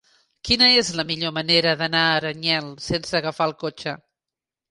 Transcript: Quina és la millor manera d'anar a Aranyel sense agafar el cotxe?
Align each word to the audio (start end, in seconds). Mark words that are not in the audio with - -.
Quina 0.47 0.67
és 0.81 0.87
la 0.99 1.03
millor 1.09 1.33
manera 1.35 1.73
d'anar 1.81 2.01
a 2.05 2.15
Aranyel 2.21 2.71
sense 2.85 3.15
agafar 3.21 3.49
el 3.51 3.55
cotxe? 3.65 3.97